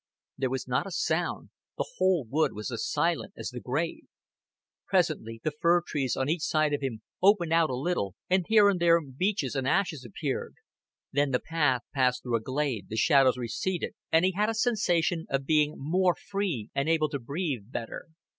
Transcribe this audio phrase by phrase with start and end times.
[0.35, 4.05] There was not a sound; the whole wood was as silent as the grave.
[4.87, 8.67] Presently the fir trees on each side of him opened out a little, and here
[8.67, 10.55] and there beeches and ashes appeared;
[11.11, 15.27] then the path passed through a glade, the shadows receded, and he had a sensation
[15.29, 18.07] of being more free and able to breathe better.